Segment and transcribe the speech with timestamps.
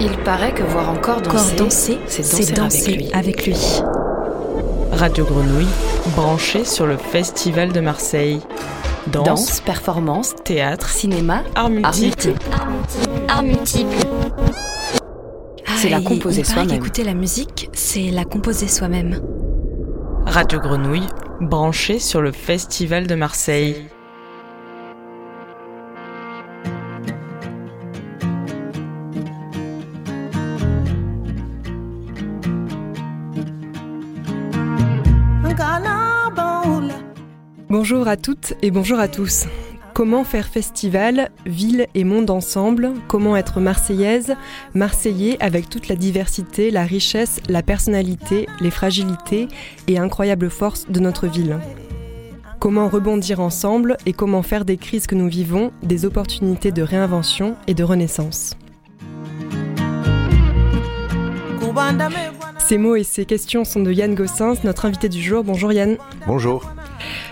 [0.00, 3.56] Il paraît que voir encore danser, c'est danser, avec, lui.
[4.92, 5.66] Radio Grenouille,
[6.14, 8.40] branché sur le Festival de Marseille.
[9.08, 12.32] Danse, performance, théâtre, cinéma, art multiple.
[13.28, 13.96] Art multiple.
[15.76, 16.76] C'est la composer soi-même.
[16.76, 19.20] Écouter la musique, c'est la composer soi-même.
[20.26, 21.06] Radio Grenouille,
[21.40, 23.88] branché sur le Festival de Marseille.
[37.90, 39.46] Bonjour à toutes et bonjour à tous.
[39.94, 42.92] Comment faire festival, ville et monde ensemble?
[43.08, 44.36] Comment être marseillaise,
[44.74, 49.48] marseillais avec toute la diversité, la richesse, la personnalité, les fragilités
[49.86, 51.56] et incroyables forces de notre ville?
[52.58, 57.56] Comment rebondir ensemble et comment faire des crises que nous vivons des opportunités de réinvention
[57.68, 58.54] et de renaissance?
[62.58, 65.42] Ces mots et ces questions sont de Yann Gossens, notre invité du jour.
[65.42, 65.96] Bonjour Yann.
[66.26, 66.70] Bonjour.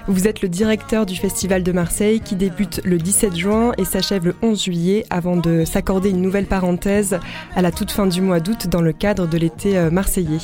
[0.09, 4.25] Vous êtes le directeur du Festival de Marseille qui débute le 17 juin et s'achève
[4.25, 7.19] le 11 juillet avant de s'accorder une nouvelle parenthèse
[7.57, 10.39] à la toute fin du mois d'août dans le cadre de l'été euh, marseillais.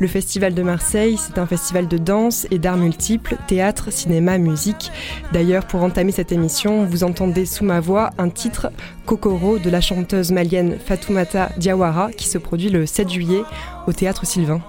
[0.00, 4.92] Le Festival de Marseille, c'est un festival de danse et d'arts multiples, théâtre, cinéma, musique.
[5.32, 8.70] D'ailleurs, pour entamer cette émission, vous entendez sous ma voix un titre
[9.06, 13.42] Kokoro de la chanteuse malienne Fatoumata Diawara qui se produit le 7 juillet
[13.86, 14.60] au théâtre Sylvain.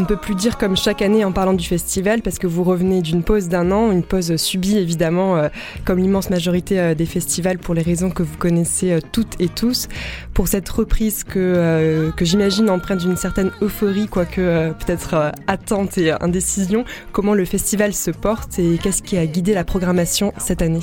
[0.00, 2.64] On ne peut plus dire comme chaque année en parlant du festival parce que vous
[2.64, 5.50] revenez d'une pause d'un an, une pause subie évidemment euh,
[5.84, 9.48] comme l'immense majorité euh, des festivals pour les raisons que vous connaissez euh, toutes et
[9.48, 9.88] tous.
[10.32, 16.86] Pour cette reprise que, que j'imagine empreinte d'une certaine euphorie, quoique peut-être attente et indécision,
[17.12, 20.80] comment le festival se porte et qu'est-ce qui a guidé la programmation cette année?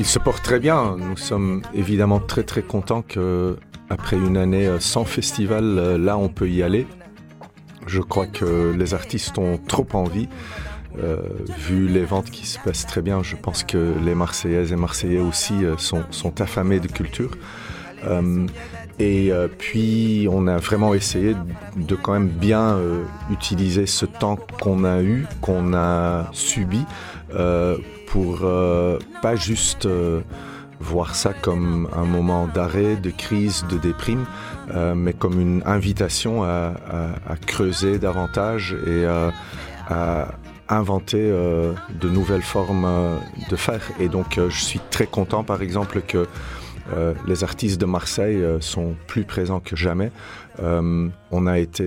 [0.00, 0.96] Il se porte très bien.
[0.98, 3.56] Nous sommes évidemment très très contents que
[3.88, 6.88] après une année sans festival, là on peut y aller.
[7.86, 10.28] Je crois que les artistes ont trop envie.
[11.02, 11.18] Euh,
[11.58, 15.20] vu les ventes qui se passent très bien, je pense que les Marseillaises et Marseillais
[15.20, 17.32] aussi euh, sont, sont, affamés de culture.
[18.04, 18.46] Euh,
[18.98, 21.36] et puis, on a vraiment essayé
[21.76, 22.78] de quand même bien
[23.30, 26.82] utiliser ce temps qu'on a eu, qu'on a subi,
[28.06, 28.38] pour
[29.20, 29.86] pas juste
[30.80, 34.24] voir ça comme un moment d'arrêt, de crise, de déprime,
[34.74, 36.74] euh, mais comme une invitation à,
[37.46, 39.04] creuser davantage et
[39.88, 40.28] à,
[40.68, 43.16] inventer euh, de nouvelles formes euh,
[43.50, 43.82] de faire.
[44.00, 46.26] Et donc, je suis très content, par exemple, que
[47.26, 50.12] les artistes de Marseille sont plus présents que jamais.
[50.60, 51.84] on a été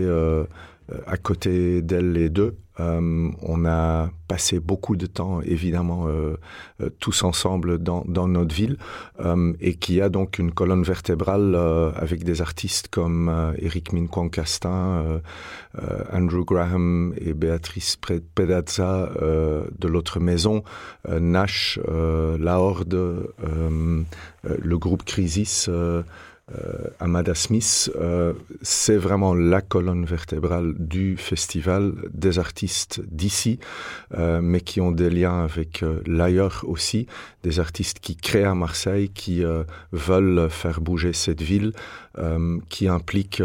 [1.05, 6.37] à côté d'elles les deux euh, on a passé beaucoup de temps, évidemment, euh,
[6.81, 8.77] euh, tous ensemble dans, notre ville,
[9.59, 11.55] et qui a donc une colonne vertébrale
[11.95, 15.21] avec des artistes comme Eric Minquan-Castin,
[16.11, 17.97] Andrew Graham et Béatrice
[18.35, 20.63] Pedazza de l'autre maison,
[21.09, 25.69] Nash, La Horde, le groupe Crisis.
[26.57, 33.59] Euh, Amada Smith, euh, c'est vraiment la colonne vertébrale du festival des artistes d'ici,
[34.17, 37.07] euh, mais qui ont des liens avec l'ailleurs aussi,
[37.43, 39.43] des artistes qui créent à Marseille, qui
[39.91, 41.73] veulent faire bouger cette ville,
[42.69, 43.43] qui impliquent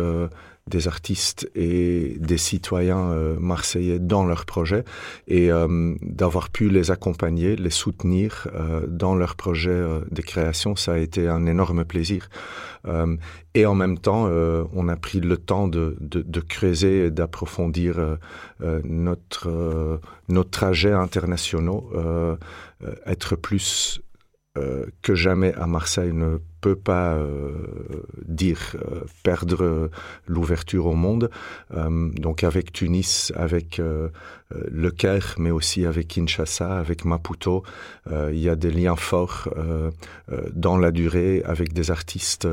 [0.67, 4.85] des artistes et des citoyens euh, marseillais dans leurs projets
[5.29, 10.95] et euh, d'avoir pu les accompagner, les soutenir euh, dans leurs projets de création, ça
[10.95, 12.29] a été un énorme plaisir.
[13.55, 14.29] et en même temps,
[14.73, 18.19] on a pris le temps de, de, creuser et d'approfondir
[18.85, 21.91] notre, nos trajets internationaux,
[23.07, 24.01] être plus
[25.03, 26.13] que jamais à Marseille
[26.65, 27.51] peut pas euh,
[28.27, 29.91] dire euh, perdre
[30.27, 31.31] l'ouverture au monde.
[31.77, 33.81] Euh, donc avec Tunis, avec
[34.71, 37.65] le Caire, mais aussi avec Kinshasa, avec Maputo,
[38.11, 39.49] il y a des liens forts
[40.53, 42.47] dans la durée avec des artistes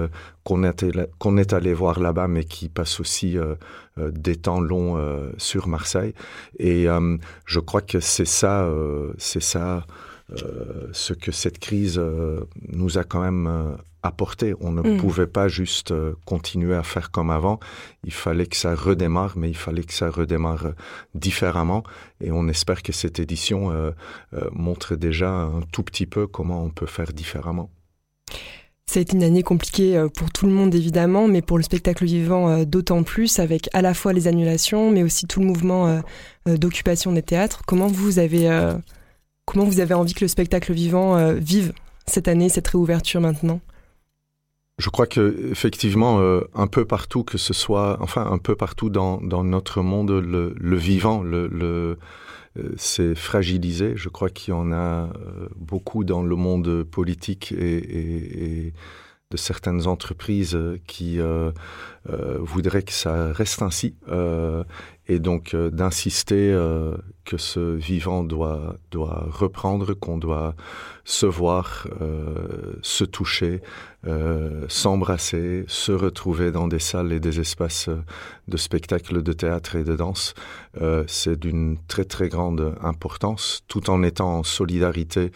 [0.44, 3.38] qu'on est allé voir là-bas, mais qui passent aussi
[3.98, 4.98] des temps longs
[5.38, 6.14] sur Marseille.
[6.58, 6.88] Et
[7.46, 8.68] je crois que c'est ça,
[9.18, 9.86] c'est ça.
[10.94, 12.02] Ce que cette crise
[12.70, 14.54] nous a quand même apporter.
[14.60, 14.98] On ne mm.
[14.98, 17.60] pouvait pas juste euh, continuer à faire comme avant.
[18.04, 20.72] Il fallait que ça redémarre, mais il fallait que ça redémarre euh,
[21.14, 21.84] différemment.
[22.20, 23.92] Et on espère que cette édition euh,
[24.52, 27.70] montre déjà un tout petit peu comment on peut faire différemment.
[28.92, 31.64] Ça a été une année compliquée euh, pour tout le monde évidemment, mais pour le
[31.64, 35.46] spectacle vivant euh, d'autant plus, avec à la fois les annulations, mais aussi tout le
[35.46, 37.62] mouvement euh, d'occupation des théâtres.
[37.66, 38.50] Comment vous avez,
[39.46, 41.74] comment vous avez envie que le spectacle vivant vive
[42.06, 43.60] cette année, cette réouverture maintenant?
[44.78, 46.20] Je crois que effectivement,
[46.56, 51.22] un peu partout, que ce soit, enfin, un peu partout dans, notre monde, le, vivant,
[51.22, 51.98] le,
[52.78, 53.94] c'est fragilisé.
[53.96, 55.10] Je crois qu'il y en a
[55.56, 58.74] beaucoup dans le monde politique et
[59.32, 61.52] de certaines entreprises qui euh,
[62.10, 64.64] euh, voudraient que ça reste ainsi euh,
[65.12, 66.96] et donc euh, d'insister euh,
[67.26, 70.56] que ce vivant doit, doit reprendre, qu'on doit
[71.04, 73.62] se voir, euh, se toucher,
[74.68, 77.90] s'embrasser, se retrouver dans des salles et des espaces
[78.48, 80.34] de spectacle, de théâtre et de danse.
[81.06, 85.32] C'est d'une très très grande importance, tout en étant en solidarité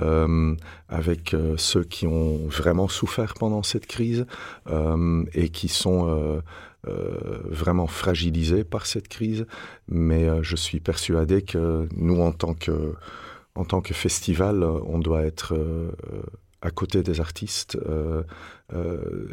[0.00, 0.54] euh,
[0.88, 4.26] avec euh, ceux qui ont vraiment souffert pendant cette crise
[4.68, 6.40] euh, et qui sont euh,
[6.88, 9.46] euh, vraiment fragilisés par cette crise.
[9.88, 12.94] Mais euh, je suis persuadé que nous, en tant que,
[13.54, 15.54] en tant que festival, on doit être
[16.62, 17.76] à côté des artistes.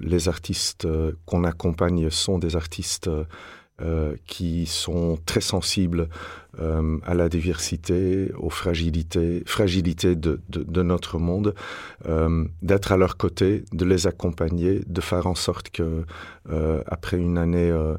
[0.01, 0.85] les artistes
[1.25, 3.09] qu'on accompagne sont des artistes
[3.81, 6.09] euh, qui sont très sensibles
[6.59, 11.53] euh, à la diversité, aux fragilités, fragilités de, de, de notre monde,
[12.07, 16.03] euh, d'être à leur côté, de les accompagner, de faire en sorte que
[16.49, 17.97] euh, après une année euh,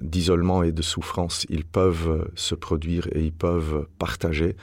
[0.00, 4.56] d'isolement et de souffrance, ils peuvent se produire et ils peuvent partager.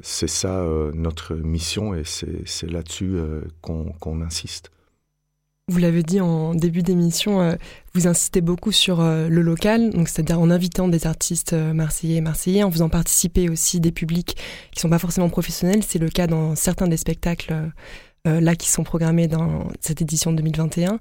[0.00, 0.64] C'est ça
[0.94, 3.18] notre mission et c'est là-dessus
[3.60, 4.70] qu'on qu insiste.
[5.70, 7.54] Vous l'avez dit en début d'émission, euh,
[7.92, 12.16] vous insistez beaucoup sur euh, le local, donc c'est-à-dire en invitant des artistes euh, marseillais
[12.16, 14.38] et marseillais, en faisant participer aussi des publics
[14.70, 15.82] qui sont pas forcément professionnels.
[15.82, 17.70] C'est le cas dans certains des spectacles
[18.24, 21.00] là qui sont programmés dans cette édition 2021.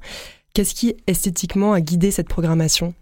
[0.54, 2.94] Qu'est-ce qui esthétiquement a guidé cette programmation?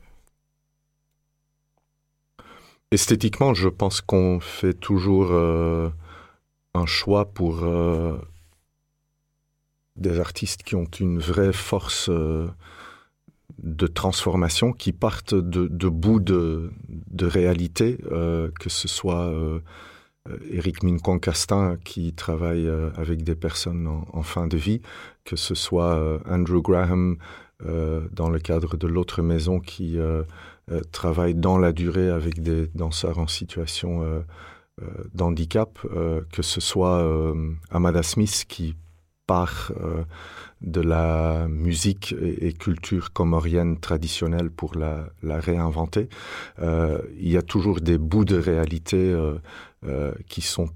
[2.91, 7.63] Esthétiquement, je pense qu'on fait toujours un choix pour
[9.95, 12.47] des artistes qui ont une vraie force euh,
[13.59, 16.71] de transformation, qui partent de, de bout de,
[17.21, 19.59] réalité, euh, que ce soit euh,
[20.51, 24.81] Éric Mincon-Castin qui travaille euh, avec des personnes en, en, fin de vie,
[25.23, 27.17] que ce soit euh, Andrew Graham
[27.65, 30.23] euh, dans le cadre de l'autre maison qui euh,
[30.71, 34.21] euh, travaille dans la durée avec des danseurs en situation euh,
[34.81, 38.75] euh, d'handicap, euh, que ce soit euh, Amada Smith qui
[39.25, 40.03] part euh,
[40.61, 46.09] de la musique et, culture comorienne traditionnelle pour la, réinventer.
[46.59, 48.97] Euh, il y a toujours des bouts de réalité
[49.85, 50.73] euh, qui sont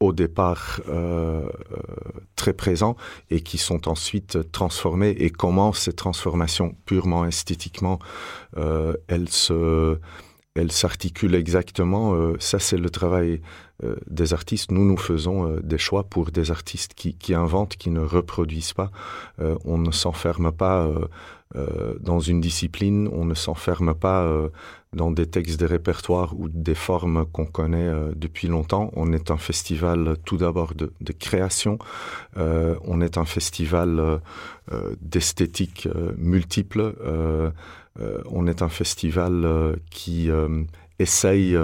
[0.00, 0.80] au départ
[2.34, 2.96] très présents
[3.30, 7.98] et qui sont ensuite transformés et comment ces transformations purement esthétiquement
[8.56, 9.98] elles se
[10.54, 12.14] elle s'articule exactement.
[12.14, 13.40] Euh, ça, c'est le travail
[13.84, 14.70] euh, des artistes.
[14.70, 18.74] Nous, nous faisons euh, des choix pour des artistes qui, qui inventent, qui ne reproduisent
[18.74, 18.90] pas.
[19.64, 20.88] On ne s'enferme pas
[22.00, 24.30] dans une discipline, on ne s'enferme pas
[24.94, 28.90] dans des textes de répertoire ou des formes qu'on connaît depuis longtemps.
[28.94, 31.78] On est un festival tout d'abord de, création.
[32.36, 34.20] On est un festival
[35.00, 36.94] d'esthétique multiple.
[38.00, 40.62] Euh, on est un festival euh, qui euh,
[40.98, 41.56] essaye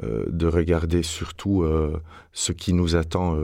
[0.00, 1.66] de regarder surtout
[2.32, 3.36] ce qui nous attend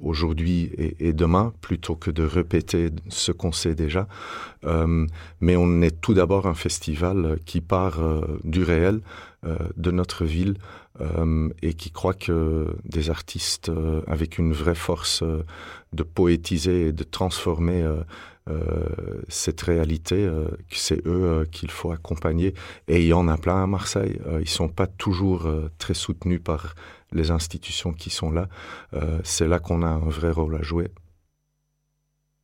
[0.00, 4.08] aujourd'hui et, demain, plutôt que de répéter ce qu'on sait déjà.
[4.62, 8.00] Mais on est tout d'abord un festival qui part
[8.44, 9.00] du réel,
[9.76, 10.56] de notre ville,
[11.00, 15.42] euh, et qui croit que des artistes euh, avec une vraie force euh,
[15.92, 18.02] de poétiser et de transformer euh,
[18.50, 18.86] euh,
[19.28, 22.54] cette réalité, euh, c'est eux euh, qu'il faut accompagner.
[22.88, 24.20] Et il y en a plein à Marseille.
[24.26, 26.74] Euh, ils ne sont pas toujours euh, très soutenus par
[27.12, 28.48] les institutions qui sont là.
[28.94, 30.88] Euh, c'est là qu'on a un vrai rôle à jouer.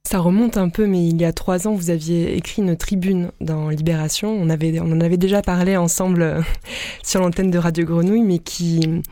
[0.05, 3.31] Ça remonte un peu, mais il y a trois ans, vous aviez écrit une tribune
[3.41, 4.31] dans Libération.
[4.31, 6.43] On, avait, on en avait déjà parlé ensemble
[7.03, 9.03] sur l'antenne de Radio Grenouille, mais qui,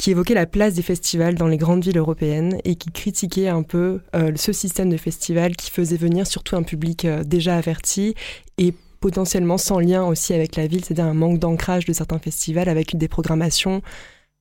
[0.00, 3.62] qui évoquait la place des festivals dans les grandes villes européennes et qui critiquait un
[3.62, 8.14] peu euh, ce système de festival qui faisait venir surtout un public euh, déjà averti
[8.56, 12.70] et potentiellement sans lien aussi avec la ville, c'est-à-dire un manque d'ancrage de certains festivals
[12.70, 13.82] avec des programmations.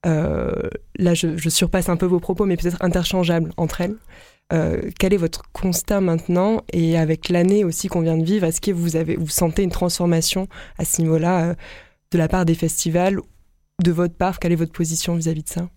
[0.06, 0.54] Euh,
[0.98, 3.96] là, je, je surpasse un peu vos propos, mais peut-être interchangeables entre elles.
[4.52, 8.62] Euh, quel est votre constat maintenant et avec l'année aussi qu'on vient de vivre, est-ce
[8.62, 8.90] que vous
[9.20, 10.48] vous sentez une transformation
[10.80, 11.56] à ce niveau-là euh,
[12.12, 13.20] de la part des festivals,
[13.84, 15.70] de votre part, quelle est votre position vis-à-vis -vis de ça?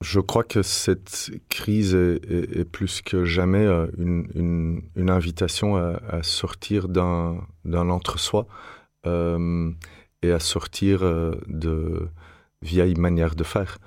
[0.00, 7.40] Je crois que cette crise est, plus que jamais euh, une, invitation à, sortir d'un
[7.64, 8.46] entre-soi
[10.22, 11.00] et à sortir
[11.48, 12.08] de
[12.62, 13.78] vieilles manières de faire.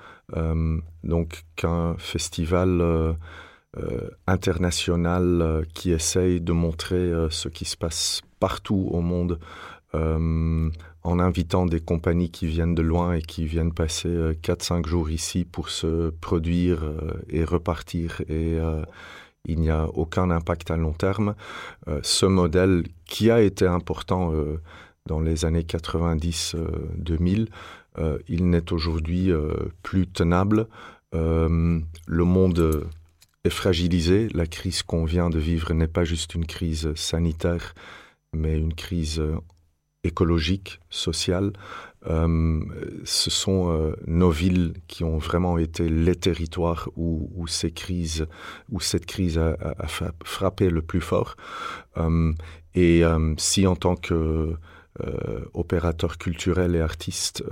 [1.03, 3.15] Donc qu'un festival
[4.27, 9.39] international qui essaye de montrer ce qui se passe partout au monde
[11.03, 15.09] en invitant des compagnies qui viennent de loin et qui viennent passer 4-5 euh, jours
[15.09, 18.83] ici pour se produire euh, et repartir et euh,
[19.45, 21.33] il n'y a aucun impact à long terme.
[22.03, 24.33] ce modèle qui a été important
[25.05, 27.47] dans les années 90-2000,
[28.27, 29.31] il n'est aujourd'hui
[29.83, 30.67] plus tenable.
[31.13, 32.87] le monde
[33.43, 34.27] est fragilisé.
[34.33, 37.73] La crise qu'on vient de vivre n'est pas juste une crise sanitaire,
[38.33, 39.21] mais une crise
[40.03, 41.51] écologique, social.
[42.07, 42.61] Euh,
[43.03, 48.25] ce sont euh, nos villes qui ont vraiment été les territoires où, cette crise
[49.37, 49.87] a,
[50.23, 51.35] frappé le plus fort.
[51.97, 52.33] Euh,
[52.75, 53.01] et
[53.37, 54.55] si en tant que
[55.53, 57.43] opérateur culturel et artiste,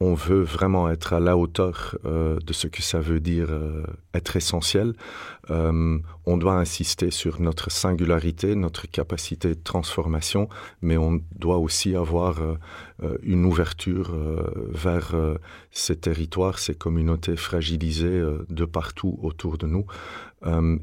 [0.00, 3.84] on veut vraiment être à la hauteur euh, de ce que ça veut dire euh,
[4.14, 4.94] être essentiel,
[5.50, 10.48] euh, on doit insister sur notre singularité, notre capacité de transformation,
[10.80, 12.40] mais on doit aussi avoir
[13.22, 14.14] une ouverture
[14.68, 15.14] vers
[15.70, 19.86] ces territoires, ces communautés fragilisées de partout autour de nous,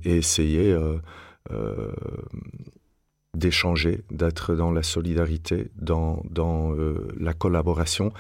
[0.04, 0.76] et essayer
[3.36, 8.12] d'échanger, d'être dans la solidarité, dans, dans euh, la collaboration.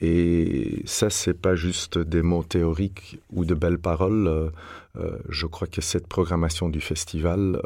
[0.00, 4.26] Et ça, c'est pas juste des mots théoriques ou de belles paroles.
[4.26, 4.50] Euh,
[4.96, 7.60] euh, je crois que cette programmation du festival,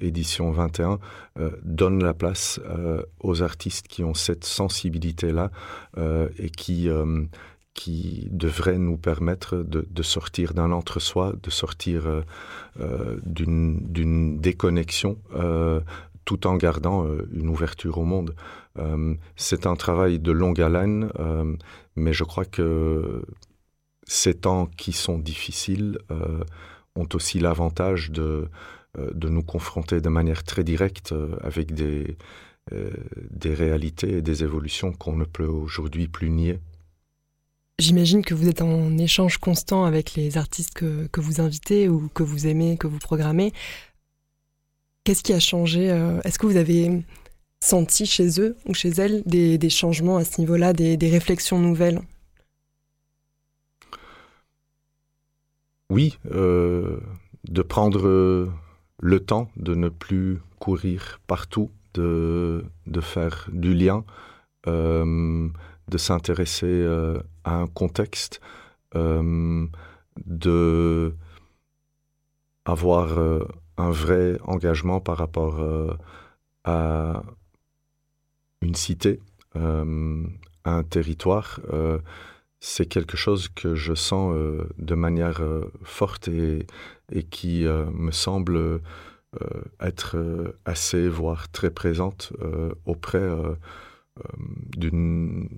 [0.00, 1.00] édition 21,
[1.64, 2.60] donne la place
[3.20, 5.50] aux artistes qui ont cette sensibilité-là
[6.38, 6.88] et qui
[7.76, 12.22] qui devrait nous permettre de, sortir d'un entre-soi, de sortir euh,
[12.80, 15.80] euh, d'une déconnexion, euh,
[16.24, 18.34] tout en gardant une ouverture au monde.
[19.36, 21.08] C'est un travail de longue haleine,
[21.94, 23.22] mais je crois que
[24.02, 25.98] ces temps qui sont difficiles
[26.96, 28.48] ont aussi l'avantage de,
[28.98, 32.16] de nous confronter de manière très directe avec des,
[33.30, 36.58] des réalités et des évolutions qu'on ne peut aujourd'hui plus nier.
[37.78, 42.08] J'imagine que vous êtes en échange constant avec les artistes que, que, vous invitez ou
[42.08, 43.52] que vous aimez, que vous programmez.
[45.04, 47.02] Qu'est-ce qui a changé euh, Est-ce que vous avez
[47.60, 51.58] senti chez eux ou chez elles des, des changements à ce niveau-là, des, des, réflexions
[51.58, 52.00] nouvelles?
[55.90, 56.98] Oui, euh,
[57.44, 58.48] de prendre
[59.00, 64.02] le temps de ne plus courir partout, de, de faire du lien.
[64.66, 65.48] Euh,
[65.88, 68.40] de s'intéresser euh, à un contexte,
[68.96, 69.66] euh,
[70.26, 71.14] de
[72.64, 73.46] avoir euh,
[73.78, 75.60] un vrai engagement par rapport
[76.64, 77.22] à
[78.62, 79.20] une cité,
[79.54, 81.60] un territoire.
[82.60, 84.34] c'est quelque chose que je sens
[84.78, 85.42] de manière
[85.82, 86.66] forte et
[87.30, 88.80] qui me semble
[89.80, 90.16] être
[90.64, 92.32] assez, voire très présente
[92.86, 93.28] auprès
[94.76, 95.48] d'une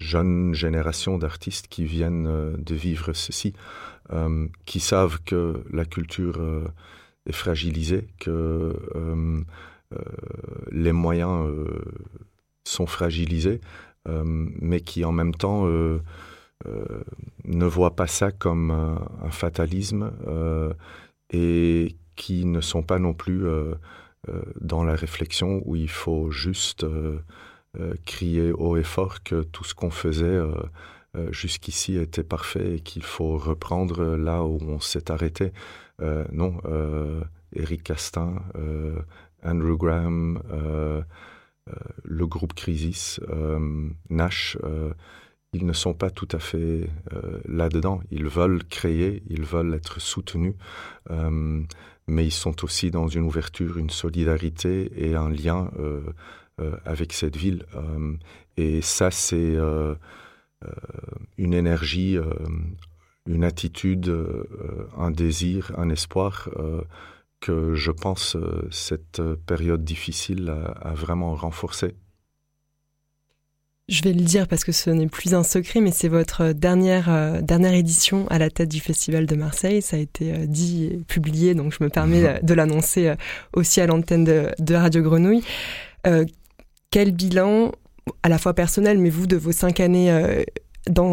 [0.00, 3.52] jeune génération d'artistes qui viennent euh, de vivre ceci,
[4.12, 6.66] euh, qui savent que la culture euh,
[7.26, 8.74] est fragilisée, que
[10.70, 11.52] les moyens
[12.64, 13.60] sont fragilisés,
[14.06, 20.12] mais qui en même temps ne voient pas ça comme un fatalisme
[21.30, 23.44] et qui ne sont pas non plus
[24.60, 26.86] dans la réflexion où il faut juste
[28.04, 30.54] crier haut et fort que tout ce qu'on faisait euh,
[31.16, 35.52] euh, jusqu'ici était parfait et qu'il faut reprendre là où on s'est arrêté.
[36.32, 36.56] non,
[37.52, 38.42] Eric Castin,
[39.42, 40.40] Andrew Graham,
[42.04, 43.20] le groupe Crisis,
[44.08, 44.56] Nash,
[45.52, 46.88] ils ne sont pas tout à fait
[47.44, 48.00] là-dedans.
[48.10, 50.54] Ils veulent créer, ils veulent être soutenus,
[52.10, 56.02] mais ils sont aussi dans une ouverture, une solidarité et un lien euh,
[56.84, 57.64] avec cette ville.
[57.74, 58.14] Euh,
[58.56, 59.94] et ça, c'est euh,
[61.38, 62.18] une énergie,
[63.26, 64.14] une attitude,
[64.96, 66.50] un désir, un espoir
[67.40, 68.36] que je pense
[68.70, 70.50] cette période difficile
[70.82, 71.94] a, vraiment renforcé.
[73.88, 77.42] Je vais le dire parce que ce n'est plus un secret, mais c'est votre dernière,
[77.42, 79.80] dernière édition à la tête du Festival de Marseille.
[79.80, 83.14] Ça a été dit et publié, donc je me permets de l'annoncer
[83.54, 85.42] aussi à l'antenne de, Radio Grenouille.
[86.90, 87.72] Quel bilan,
[88.22, 90.42] à la fois personnel, mais vous, de vos cinq années euh,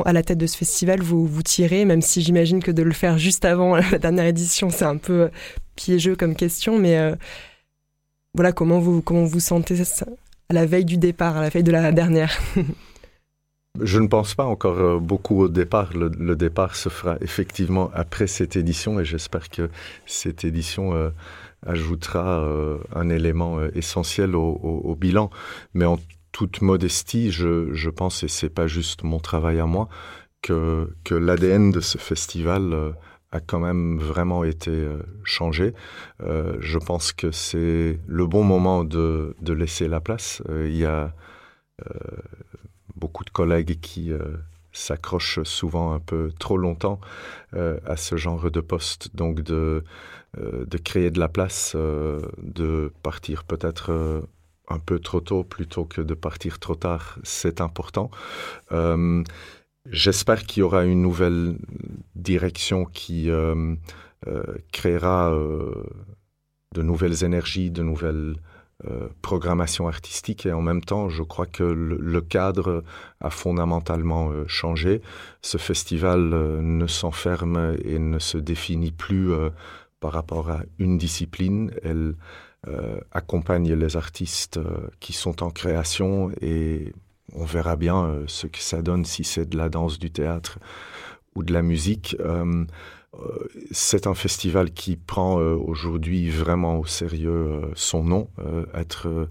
[0.05, 2.93] à la tête de ce festival vous vous tirez, même si j'imagine que de le
[2.93, 5.29] faire juste avant la dernière édition, c'est un peu
[5.75, 7.13] piégeux comme question, mais
[8.33, 9.75] voilà, comment vous, comment vous sentez
[10.49, 12.37] à la veille du départ, à la veille de la dernière?
[13.81, 15.93] Je ne pense pas encore euh, beaucoup au départ.
[15.93, 19.69] Le, départ se fera effectivement après cette édition et j'espère que
[20.05, 21.09] cette édition euh,
[21.65, 25.29] ajoutera euh, un élément essentiel au, bilan.
[25.73, 25.99] Mais en
[26.31, 29.89] toute modestie, je, pense, et c'est pas juste mon travail à moi,
[30.41, 32.93] que, que l'ADN de ce festival
[33.31, 35.73] a quand même vraiment été euh, changé.
[36.21, 40.41] Euh, je pense que c'est le bon moment de, de laisser la place.
[40.49, 41.13] Euh, il y a
[42.95, 44.11] beaucoup de collègues qui
[44.77, 46.99] s'accrochent souvent un peu trop longtemps
[47.53, 49.15] à ce genre de poste.
[49.15, 49.83] Donc de,
[50.37, 54.23] de créer de la place, de partir peut-être
[54.69, 58.11] un peu trop tôt plutôt que de partir trop tard, c'est important.
[59.89, 61.57] J'espère qu'il y aura une nouvelle
[62.15, 63.75] direction qui euh,
[64.27, 64.43] euh,
[64.73, 65.83] créera euh,
[66.75, 68.35] de nouvelles énergies, de nouvelles
[69.21, 72.83] programmations artistiques et en même temps, je crois que le, cadre
[73.21, 75.01] a fondamentalement changé.
[75.41, 79.31] Ce festival ne s'enferme et ne se définit plus
[79.99, 81.71] par rapport à une discipline.
[81.81, 82.15] Elle
[83.11, 84.59] accompagne les artistes
[84.99, 86.93] qui sont en création et
[87.33, 90.59] on verra bien euh, ce que ça donne si c'est de la danse, du théâtre
[91.35, 92.15] ou de la musique.
[93.19, 98.29] Euh, euh, c'est un festival qui prend aujourd'hui vraiment au sérieux son nom,
[98.73, 99.29] être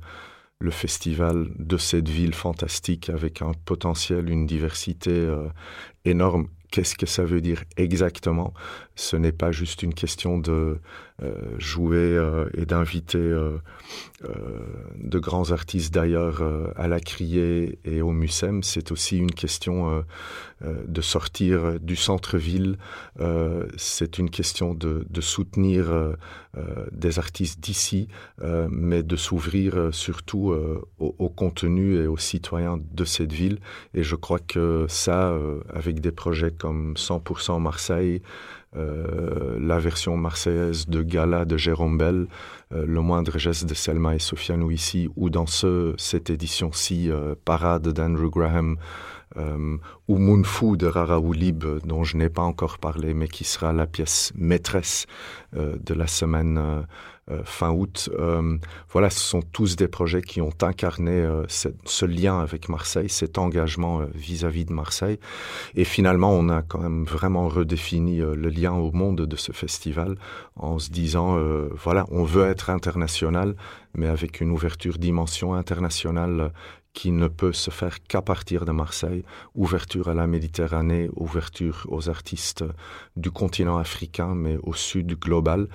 [0.58, 5.28] le festival de cette ville fantastique avec un potentiel, une diversité
[6.04, 6.48] énorme.
[6.76, 8.52] Qu'est-ce que ça veut dire exactement
[8.96, 10.78] Ce n'est pas juste une question de
[11.22, 13.56] euh, jouer euh, et d'inviter euh,
[14.98, 16.42] de grands artistes d'ailleurs
[16.76, 18.62] à la Criée et au Mucem.
[18.62, 20.04] C'est aussi une question
[20.60, 22.76] de sortir du centre-ville.
[23.76, 26.16] C'est une question de, soutenir
[26.90, 28.08] des artistes d'ici,
[28.42, 30.54] mais de s'ouvrir surtout
[30.98, 33.58] au, au, contenu et aux citoyens de cette ville.
[33.94, 35.38] Et je crois que ça,
[35.72, 38.22] avec des projets comme 100% Marseille,
[38.76, 42.26] euh, la version marseillaise de Gala de Jérôme Bell,
[42.72, 47.34] euh, Le moindre geste de Selma et Sofiane ici, ou dans ce, cette édition-ci, euh,
[47.44, 48.76] Parade d'Andrew Graham,
[50.08, 53.86] ou Moonfoo de Rara Oulib, dont je n'ai pas encore parlé, mais qui sera la
[53.86, 55.06] pièce maîtresse
[55.52, 56.86] de la semaine
[57.44, 58.08] fin août.
[58.18, 58.56] Euh,
[58.90, 63.38] voilà, ce sont tous des projets qui ont incarné euh, ce lien avec Marseille, cet
[63.38, 65.18] engagement vis-à-vis de Marseille.
[65.74, 70.16] Et finalement, on a quand même vraiment redéfini le lien au monde de ce festival
[70.56, 71.36] en se disant,
[71.74, 73.56] voilà, on veut être international,
[73.94, 76.52] mais avec une ouverture dimension internationale
[76.96, 79.22] qui ne peut se faire qu'à partir de Marseille.
[79.54, 82.64] Ouverture à la Méditerranée, ouverture aux artistes
[83.16, 85.68] du continent africain, mais au sud global.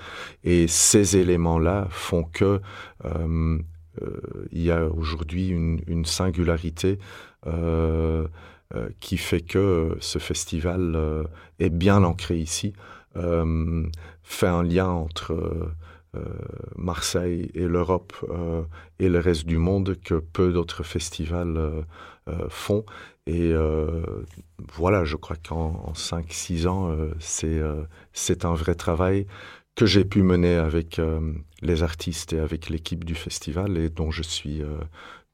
[0.44, 2.60] Et ces éléments-là font que
[3.06, 3.60] euh,
[4.02, 6.98] euh, il y a aujourd'hui une, singularité
[7.46, 8.28] euh,
[9.00, 11.28] qui fait que ce festival
[11.60, 12.74] est bien ancré ici,
[14.32, 15.72] fait un lien entre euh,
[16.76, 18.64] Marseille et l'Europe euh,
[19.00, 22.86] et le reste du monde que peu d'autres festivals euh, font.
[23.28, 23.54] Et
[24.74, 29.28] voilà, je crois qu'en 5-6 ans, c'est un vrai travail
[29.76, 31.00] que j'ai pu mener avec
[31.62, 34.64] les artistes et avec l'équipe du festival et dont je suis,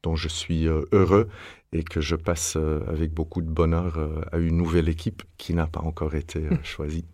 [0.02, 1.28] dont je suis heureux
[1.72, 3.98] et que je passe avec beaucoup de bonheur
[4.30, 7.06] à une nouvelle équipe qui n'a pas encore été choisie.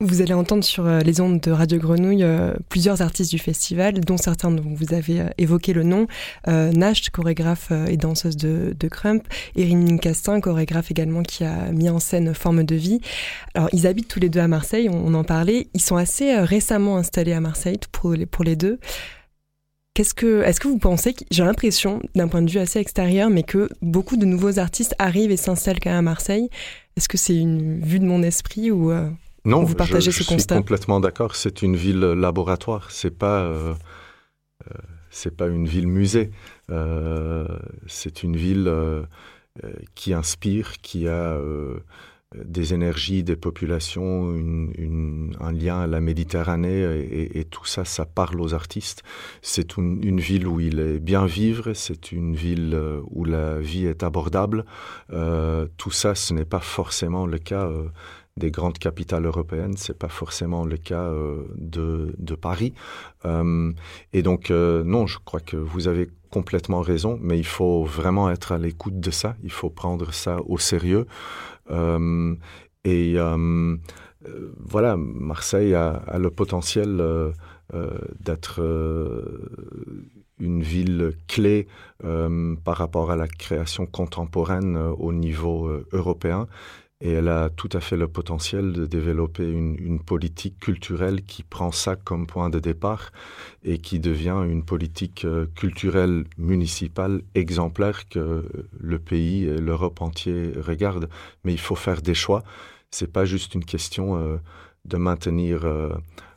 [0.00, 3.98] Vous allez entendre sur euh, les ondes de Radio Grenouille euh, plusieurs artistes du festival,
[3.98, 6.06] dont certains dont vous avez euh, évoqué le nom.
[6.46, 9.26] Nash, chorégraphe et danseuse de, Crump.
[9.56, 13.00] Erin Castin, chorégraphe également qui a mis en scène Forme de vie.
[13.54, 15.66] Alors, ils habitent tous les deux à Marseille, on, en parlait.
[15.74, 18.78] Ils sont assez récemment installés à Marseille pour les, deux.
[19.94, 23.42] Qu'est-ce que, est-ce que vous pensez, j'ai l'impression, d'un point de vue assez extérieur, mais
[23.42, 26.48] que beaucoup de nouveaux artistes arrivent et s'installent quand même à Marseille
[26.96, 28.92] Est-ce que c'est une vue de mon esprit ou
[29.48, 31.34] non, vous partagez je, ce constat suis complètement d'accord.
[31.34, 32.90] C'est une ville laboratoire.
[32.90, 33.74] C'est pas euh,
[34.66, 34.74] euh,
[35.10, 36.30] c'est pas une ville musée.
[36.70, 37.48] Euh,
[37.86, 38.70] c'est une ville
[39.94, 41.36] qui inspire, qui a
[42.36, 44.28] des énergies, des populations,
[45.40, 46.82] un lien à la Méditerranée
[47.34, 49.02] et, tout ça, ça parle aux artistes.
[49.42, 52.78] C'est une, ville où il est bien vivre, c'est une ville
[53.10, 54.64] où la vie est abordable.
[55.08, 57.68] tout ça, ce n'est pas forcément le cas
[58.38, 59.76] des grandes capitales européennes.
[59.76, 61.10] C'est pas forcément le cas
[61.56, 62.72] de, de, Paris.
[64.12, 68.52] et donc, non, je crois que vous avez complètement raison, mais il faut vraiment être
[68.52, 69.36] à l'écoute de ça.
[69.42, 71.06] Il faut prendre ça au sérieux.
[72.84, 73.16] et
[74.58, 77.02] voilà, Marseille a, le potentiel
[78.20, 78.60] d'être
[80.40, 81.66] une ville clé
[82.04, 86.46] euh, par rapport à la création contemporaine euh, au niveau euh, européen.
[87.00, 91.70] Et elle a tout à fait le potentiel de développer une, politique culturelle qui prend
[91.70, 93.12] ça comme point de départ
[93.62, 98.44] et qui devient une politique culturelle municipale exemplaire que
[98.80, 101.08] le pays et l'Europe entier regardent.
[101.44, 102.42] Mais il faut faire des choix.
[102.90, 104.40] C'est pas juste une question
[104.84, 105.66] de maintenir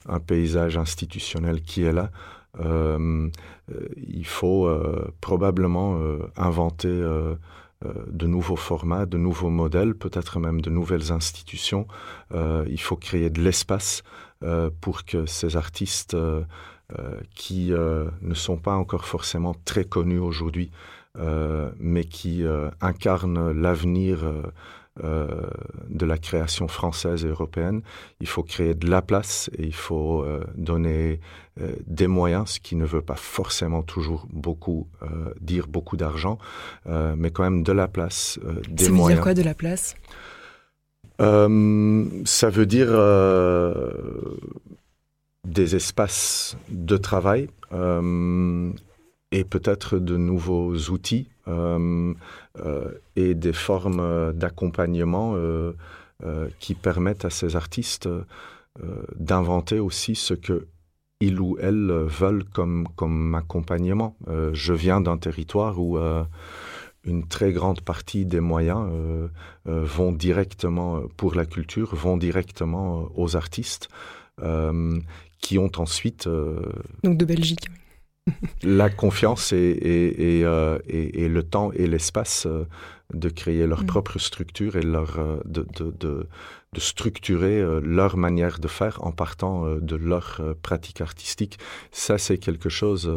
[0.08, 2.12] un paysage institutionnel qui est là.
[2.60, 3.30] Euh,
[3.71, 6.00] euh, il faut euh, probablement
[6.36, 7.02] inventer
[7.84, 11.88] de nouveaux formats, de nouveaux modèles, peut-être même de nouvelles institutions.
[12.34, 14.04] il faut créer de l'espace
[14.82, 16.15] pour que ces artistes
[17.36, 20.72] qui ne sont pas encore forcément très connus aujourd'hui,
[21.80, 22.44] mais qui
[22.82, 24.20] incarnent l'avenir
[25.01, 25.27] euh,
[25.88, 27.82] de la création française et européenne.
[28.19, 31.21] Il faut créer de la place et il faut euh, donner
[31.62, 34.89] euh, des moyens, ce qui ne veut pas forcément toujours beaucoup
[35.39, 36.39] dire beaucoup d'argent,
[36.86, 38.38] mais quand même de la place,
[38.69, 38.91] des ça moyens.
[38.91, 39.95] Ça veut dire quoi de la place?
[42.25, 42.91] Ça veut dire
[45.45, 47.47] des espaces de travail
[49.32, 52.13] et peut-être de nouveaux outils euh,
[52.60, 55.74] euh, et des formes d'accompagnement euh,
[56.60, 58.08] qui permettent à ces artistes
[59.17, 60.67] d'inventer aussi ce que
[61.20, 64.15] ils ou elles veulent comme, comme accompagnement.
[64.54, 65.98] je viens d'un territoire où
[67.04, 68.88] une très grande partie des moyens
[69.65, 73.89] vont directement pour la culture, vont directement aux artistes,
[75.41, 76.30] qui ont ensuite...
[77.04, 77.67] Donc de Belgique
[78.63, 82.65] la confiance et, euh, et, le temps et l'espace euh,
[83.13, 83.88] de créer leur mm.
[83.88, 86.28] propre structure et leur, euh, de, de, de,
[86.78, 91.60] structurer leur manière de faire en partant de leur pratique artistique.
[91.91, 93.12] Ça, c'est quelque chose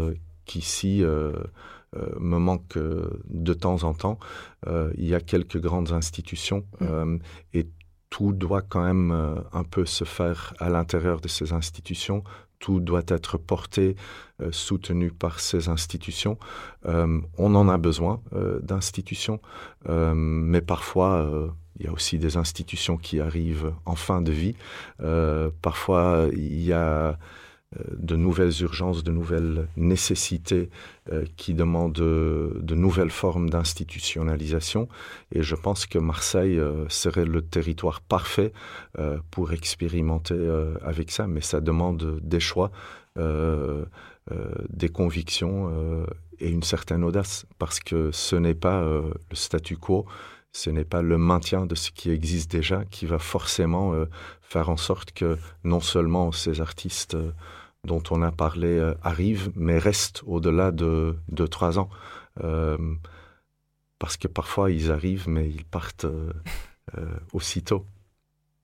[0.44, 4.18] qui, ici, me manque de temps en temps.
[4.66, 7.18] il y a quelques grandes institutions mm.
[7.52, 7.68] et
[8.10, 9.12] tout doit quand même
[9.52, 12.24] un peu se faire à l'intérieur de ces institutions
[12.64, 13.94] tout doit être porté,
[14.40, 16.38] euh, soutenu par ces institutions.
[16.86, 19.38] Euh, on en a besoin euh, d'institutions,
[19.86, 21.30] mais parfois
[21.78, 24.54] il y a aussi des institutions qui arrivent en fin de vie.
[25.60, 27.18] parfois il y a
[27.96, 30.70] de nouvelles urgences, de nouvelles nécessités
[31.12, 34.88] euh, qui demandent de, nouvelles formes d'institutionnalisation.
[35.32, 38.52] Et je pense que Marseille euh, serait le territoire parfait
[38.98, 40.34] euh, pour expérimenter
[40.82, 42.70] avec ça, mais ça demande des choix,
[43.16, 46.06] des convictions
[46.40, 50.06] et une certaine audace, parce que ce n'est pas le statu quo,
[50.52, 53.94] ce n'est pas le maintien de ce qui existe déjà qui va forcément
[54.40, 57.16] faire en sorte que non seulement ces artistes
[57.84, 61.88] dont on a parlé euh, arrive, mais reste au-delà de, de, trois ans.
[62.42, 62.76] Euh,
[63.98, 66.32] parce que parfois ils arrivent, mais ils partent euh,
[67.32, 67.86] aussitôt.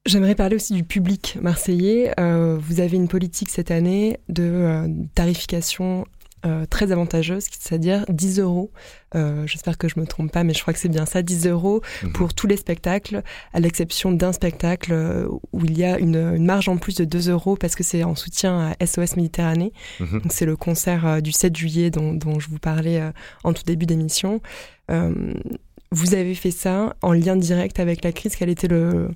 [0.05, 2.13] J'aimerais parler aussi du public marseillais.
[2.17, 6.05] vous avez une politique cette année de tarification
[6.43, 8.71] euh, très avantageuse, c'est-à-dire 10 euros.
[9.13, 11.45] Euh, j'espère que je me trompe pas, mais je crois que c'est bien ça, 10
[11.45, 12.13] euros mhm.
[12.13, 13.21] pour tous les spectacles,
[13.53, 17.29] à l'exception d'un spectacle euh, où il y a une, marge en plus de 2
[17.29, 19.71] euros parce que c'est en soutien à SOS Méditerranée.
[19.99, 20.23] Mhm.
[20.31, 23.01] C'est le concert du 7 juillet dont, je vous parlais
[23.43, 24.41] en tout début d'émission.
[24.89, 28.35] vous avez fait ça en lien direct avec la crise.
[28.35, 29.11] Quelle était le,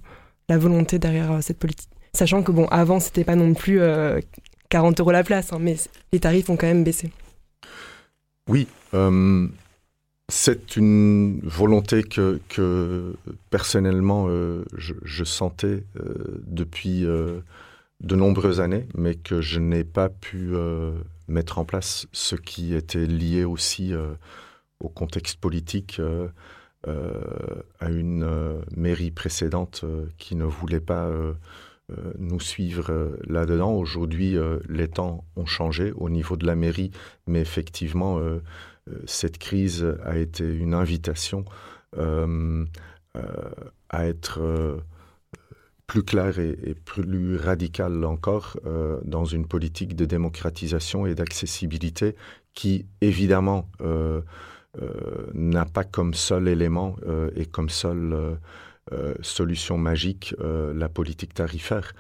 [0.48, 1.90] la volonté derrière cette politique?
[2.14, 3.80] Sachant que bon, avant, c'était pas non plus
[4.70, 5.76] 40 euros la place, hein, mais
[6.12, 7.12] les tarifs ont quand même baissé.
[8.48, 9.48] Oui, euh,
[10.30, 13.16] c'est une volonté que,
[13.50, 20.54] personnellement euh, je, sentais euh, depuis de nombreuses années, mais que je n'ai pas pu
[21.28, 23.94] mettre en place, ce qui était lié aussi
[24.80, 26.00] au contexte politique.
[26.88, 29.86] à une mairie précédente
[30.20, 31.10] qui ne voulait pas
[32.18, 33.74] nous suivre euh, là-dedans.
[33.74, 36.92] Aujourd'hui, euh, les temps ont changé au niveau de la mairie,
[37.28, 38.20] mais effectivement,
[39.06, 41.46] cette crise a été une invitation
[43.90, 44.80] à être
[45.88, 48.58] plus clair et, plus radical encore
[49.04, 52.16] dans une politique de démocratisation et d'accessibilité
[52.54, 53.70] qui, évidemment,
[55.34, 56.96] n'a pas comme seul élément
[57.36, 58.38] et comme seul
[59.22, 61.94] solution magique la politique tarifaire.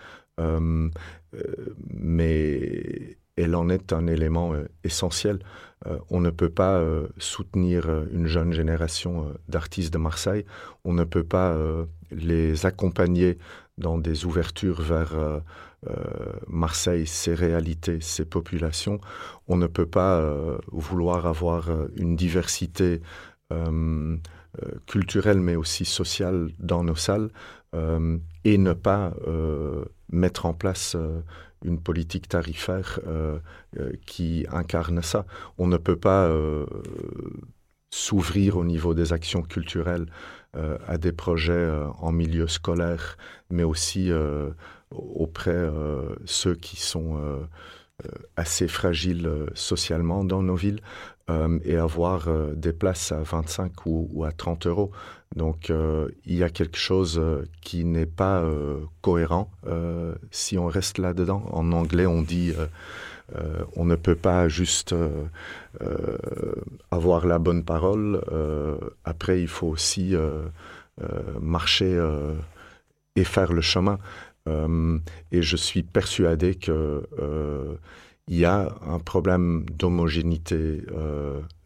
[1.90, 5.40] mais elle en est un élément essentiel.
[6.10, 6.84] on ne peut pas
[7.18, 10.46] soutenir une jeune génération d'artistes de Marseille,
[10.84, 11.58] on ne peut pas
[12.12, 13.38] les accompagner
[13.78, 15.40] dans des ouvertures vers euh,
[15.90, 15.94] euh,
[16.48, 19.00] Marseille, ses réalités, ses populations.
[19.48, 23.02] On ne peut pas euh, vouloir avoir une diversité
[24.88, 27.30] culturelle mais aussi sociale dans nos salles
[28.44, 29.14] et ne pas
[30.12, 30.96] mettre en place
[31.64, 33.00] une politique tarifaire
[34.06, 35.26] qui incarne ça.
[35.58, 36.32] On ne peut pas
[37.96, 40.08] s'ouvrir au niveau des actions culturelles
[40.58, 43.18] euh, à des projets euh, en milieu scolaire,
[43.50, 44.50] mais aussi euh,
[44.92, 45.70] auprès
[46.26, 47.20] ceux qui sont
[48.38, 50.80] assez fragiles socialement dans nos villes
[51.64, 54.92] et avoir des places à 25 ou, à 30 euros.
[55.36, 55.72] Donc
[56.26, 57.20] il y a quelque chose
[57.62, 58.48] qui n'est pas
[59.02, 59.50] cohérent
[60.30, 61.44] si on reste là-dedans.
[61.52, 62.54] En anglais, on dit
[63.36, 65.26] euh, on ne peut pas juste euh,
[65.82, 66.18] euh,
[66.92, 68.22] avoir la bonne parole.
[69.04, 70.16] après, il faut aussi
[71.42, 72.00] marcher
[73.16, 74.00] et faire le chemin.
[74.48, 77.04] et je suis persuadé que
[78.28, 80.82] il y a un problème d'homogénéité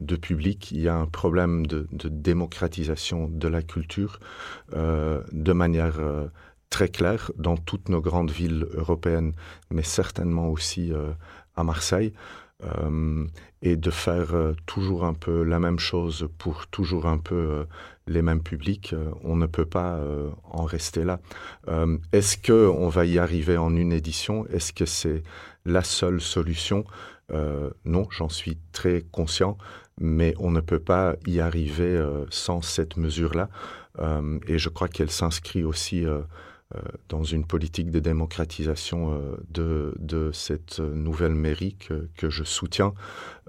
[0.02, 4.20] de public, il y a un problème de, démocratisation de la culture
[4.74, 6.00] de manière
[6.70, 9.34] très claire dans toutes nos grandes villes européennes,
[9.72, 10.92] mais certainement aussi
[11.56, 12.14] à Marseille
[12.66, 13.26] euh,
[13.62, 17.64] et de faire euh, toujours un peu la même chose pour toujours un peu euh,
[18.06, 18.94] les mêmes publics,
[19.24, 20.02] on ne peut pas
[20.46, 21.20] en rester là.
[22.12, 24.48] Est-ce que on va y arriver en une édition?
[24.48, 25.22] Est-ce que c'est
[25.64, 26.86] la seule solution?
[27.86, 29.60] Non, j'en suis très conscient,
[30.02, 33.50] mais on ne peut pas y arriver sans cette mesure-là.
[34.48, 36.04] et je crois qu'elle s'inscrit aussi
[37.08, 39.20] dans une politique de démocratisation
[39.58, 42.94] euh, de, cette nouvelle mairie que, je soutiens.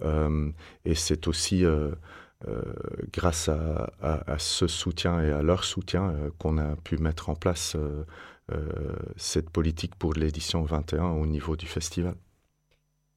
[0.03, 0.51] Euh,
[0.85, 1.65] et c'est aussi
[3.13, 7.77] grâce à, à, ce soutien et à leur soutien qu'on a pu mettre en place
[9.17, 12.15] cette politique pour l'édition 21 au niveau du festival.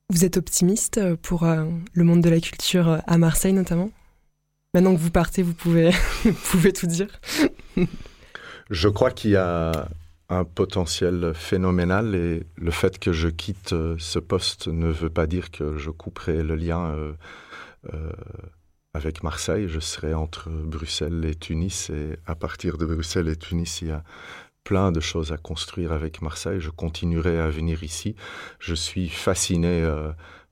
[0.09, 3.91] Vous êtes optimiste pour le monde de la culture à Marseille notamment?
[4.73, 5.91] Maintenant que vous partez, vous pouvez,
[6.25, 7.21] vous pouvez tout dire.
[8.69, 9.87] Je crois qu'il y a
[10.29, 15.27] un potentiel phénoménal et le fait que je quitte euh, ce poste ne veut pas
[15.27, 17.13] dire que je couperai le lien euh,
[17.93, 18.11] euh,
[18.93, 19.67] avec Marseille.
[19.67, 23.91] Je serai entre Bruxelles et Tunis et à partir de Bruxelles et Tunis, il y
[23.91, 24.03] a
[24.63, 26.61] plein de choses à construire avec Marseille.
[26.61, 28.15] Je continuerai à venir ici.
[28.59, 29.85] Je suis fasciné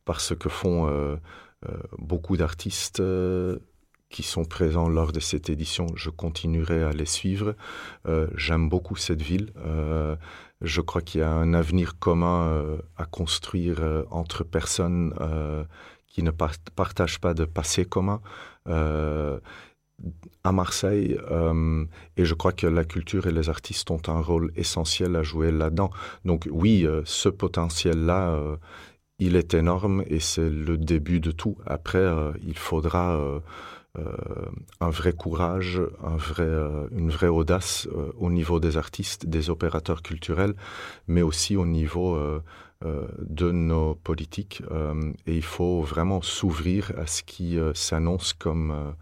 [0.04, 1.18] par ce que font
[1.98, 3.02] beaucoup d'artistes
[4.12, 5.88] qui sont présents lors de cette édition.
[5.96, 7.56] Je continuerai à les suivre.
[8.08, 9.52] Euh, j'aime beaucoup cette ville.
[9.66, 10.16] Euh,
[10.62, 13.80] je crois qu'il y a un avenir commun euh, à construire
[14.12, 15.14] entre personnes
[16.06, 18.22] qui ne partagent pas de passé commun
[20.44, 21.18] à Marseille.
[22.18, 25.52] et je crois que la culture et les artistes ont un rôle essentiel à jouer
[25.52, 25.90] là-dedans.
[26.26, 28.40] Donc oui, ce potentiel-là,
[29.20, 31.58] il est énorme et c'est le début de tout.
[31.66, 32.08] Après,
[32.44, 33.42] il faudra
[33.96, 35.82] un vrai courage,
[36.40, 40.54] euh, une vraie audace euh, au niveau des artistes, des opérateurs culturels,
[41.08, 42.18] mais aussi au niveau
[42.84, 44.64] de nos politiques.
[45.28, 48.96] et il faut vraiment s'ouvrir à ce qui s'annonce comme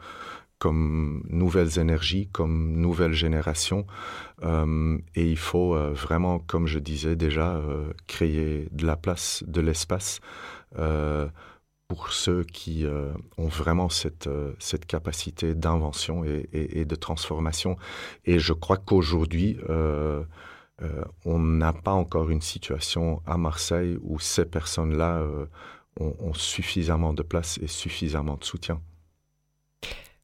[0.57, 3.85] comme nouvelles énergies, comme nouvelles générations.
[4.43, 7.61] et il faut vraiment, comme je disais déjà,
[8.07, 10.19] créer de la place, de l'espace
[11.89, 14.53] pour ceux qui euh, ont vraiment cette, euh,
[14.87, 17.77] capacité d'invention et, de transformation.
[18.25, 20.23] Et je crois qu'aujourd'hui, euh,
[21.25, 25.23] on n'a pas encore une situation à Marseille où ces personnes-là
[25.99, 28.79] ont, suffisamment de place et suffisamment de soutien.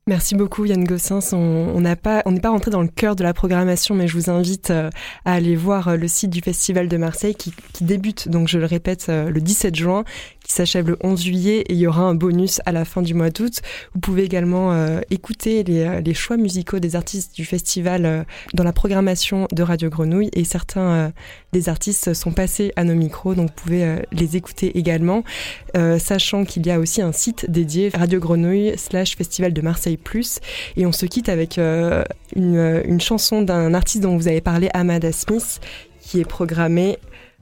[0.07, 1.33] Merci beaucoup Yann Gossens.
[1.33, 4.69] On n'est pas, on rentré dans le cœur de la programmation, mais je vous invite
[4.69, 4.91] à
[5.25, 9.07] aller voir le site du Festival de Marseille qui, qui débute, donc je le répète,
[9.09, 10.05] le 17 juin
[10.45, 13.13] qui s'achève le 11 juillet et il y aura un bonus à la fin du
[13.13, 13.61] mois d'août.
[13.93, 18.23] Vous pouvez également euh, écouter les, euh, les, choix musicaux des artistes du festival euh,
[18.53, 21.11] dans la programmation de Radio Grenouille et certains
[21.51, 25.23] des artistes sont passés à nos micros, donc vous pouvez les écouter également,
[25.97, 30.39] sachant qu'il y a aussi un site dédié Radio Grenouille slash Festival de Marseille Plus
[30.77, 32.03] et on se quitte avec une,
[32.35, 35.59] une chanson d'un artiste dont vous avez parlé, Amada Smith,
[36.01, 36.97] qui est programmée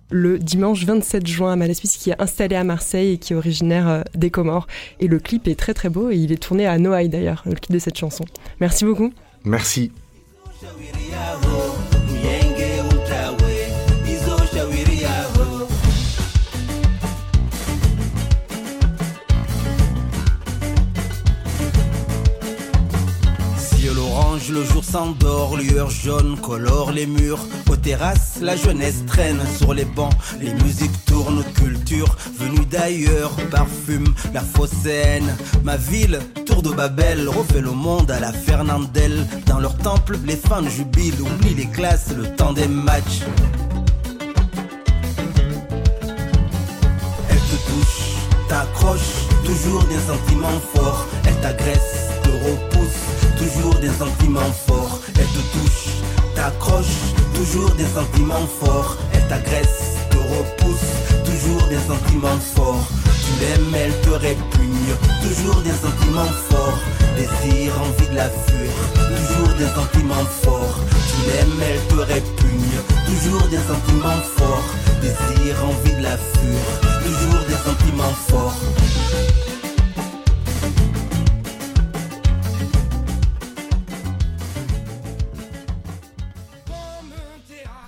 [0.10, 3.88] le dimanche 27 juin à Malaspis qui est installé à Marseille et qui est originaire
[3.88, 4.68] euh, des Comores.
[5.00, 7.56] Et le clip est très très beau et il est tourné à Noailles d'ailleurs, le
[7.56, 8.26] clip de cette chanson.
[8.60, 9.14] Merci beaucoup.
[9.44, 9.92] Merci.
[24.52, 27.46] Le jour s'endort, lueur jaune colore les murs.
[27.70, 30.14] Aux terrasses, la jeunesse traîne sur les bancs.
[30.42, 33.32] Les musiques tournent, culture venue d'ailleurs.
[33.52, 35.36] Parfume la fausse scène.
[35.64, 39.26] Ma ville, tour de Babel, refait le monde à la Fernandelle.
[39.46, 43.22] Dans leur temple, les fans jubilent, oublient les classes, le temps des matchs.
[47.30, 48.18] Elle te touche,
[48.50, 51.08] t'accroche, toujours des sentiments forts.
[51.26, 55.00] Elle t'agresse, te repousse toujours des sentiments forts.
[55.20, 55.88] Elle te touche,
[56.36, 56.98] t'accroche,
[57.36, 58.98] toujours des sentiments forts.
[59.14, 60.92] Elle t'agresse, te repousse,
[61.26, 62.88] toujours des sentiments forts.
[63.24, 64.90] Tu l'aimes, elle te répugne,
[65.22, 66.80] toujours des sentiments forts.
[67.16, 70.80] Désir, envie de la fuir, toujours des sentiments forts.
[71.10, 72.76] Tu l'aimes, elle te répugne,
[73.06, 74.70] toujours des sentiments forts.
[75.02, 76.64] Désir, envie de la fuir,
[77.06, 78.58] toujours des sentiments forts.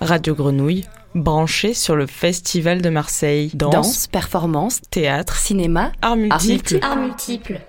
[0.05, 3.51] Radio Grenouille, branché sur le Festival de Marseille.
[3.53, 6.79] Danse, performance, théâtre, cinéma, arts multiples.
[6.81, 7.59] Arts multiples.